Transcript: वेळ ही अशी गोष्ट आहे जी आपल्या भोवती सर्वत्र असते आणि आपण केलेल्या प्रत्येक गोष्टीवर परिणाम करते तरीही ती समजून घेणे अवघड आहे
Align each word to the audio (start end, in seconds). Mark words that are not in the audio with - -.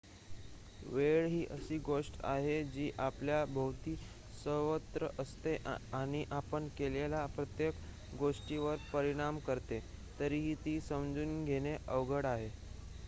वेळ 0.83 1.25
ही 1.25 1.43
अशी 1.51 1.77
गोष्ट 1.79 2.13
आहे 2.25 2.63
जी 2.65 2.89
आपल्या 2.99 3.43
भोवती 3.47 3.93
सर्वत्र 4.35 5.07
असते 5.19 5.55
आणि 5.93 6.23
आपण 6.31 6.67
केलेल्या 6.77 7.25
प्रत्येक 7.35 8.15
गोष्टीवर 8.19 8.77
परिणाम 8.93 9.37
करते 9.41 9.79
तरीही 10.19 10.55
ती 10.65 10.79
समजून 10.81 11.43
घेणे 11.45 11.75
अवघड 11.87 12.25
आहे 12.25 12.49